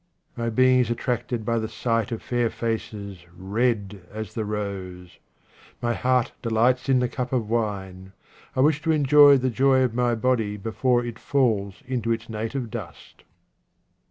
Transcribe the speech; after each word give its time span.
My 0.35 0.49
being 0.49 0.79
is 0.79 0.89
attracted 0.89 1.45
by 1.45 1.59
the 1.59 1.69
sight 1.69 2.11
of 2.11 2.23
fair 2.23 2.49
faces 2.49 3.23
red 3.37 4.03
as 4.11 4.33
the 4.33 4.45
rose. 4.45 5.19
My 5.79 5.93
heart 5.93 6.31
delights 6.41 6.89
in 6.89 6.97
the 6.97 7.07
cup 7.07 7.31
of 7.31 7.47
wine. 7.51 8.11
I 8.55 8.61
wish 8.61 8.81
to 8.81 8.91
enjoy 8.91 9.37
the 9.37 9.51
joy 9.51 9.83
of 9.83 9.93
my 9.93 10.15
body 10.15 10.57
before 10.57 11.05
it 11.05 11.19
falls 11.19 11.83
into 11.85 12.11
its 12.11 12.29
native 12.29 12.71
dust. 12.71 13.25